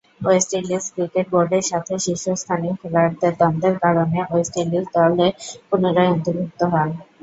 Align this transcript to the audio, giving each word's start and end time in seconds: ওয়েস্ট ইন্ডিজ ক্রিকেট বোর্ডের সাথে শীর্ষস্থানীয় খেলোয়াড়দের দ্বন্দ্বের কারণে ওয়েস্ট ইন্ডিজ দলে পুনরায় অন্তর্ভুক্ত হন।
ওয়েস্ট 0.21 0.49
ইন্ডিজ 0.53 0.85
ক্রিকেট 0.93 1.25
বোর্ডের 1.33 1.65
সাথে 1.71 1.93
শীর্ষস্থানীয় 2.05 2.75
খেলোয়াড়দের 2.81 3.33
দ্বন্দ্বের 3.39 3.75
কারণে 3.83 4.19
ওয়েস্ট 4.23 4.53
ইন্ডিজ 4.63 4.85
দলে 4.95 5.27
পুনরায় 5.67 6.11
অন্তর্ভুক্ত 6.13 6.61
হন। 6.73 6.89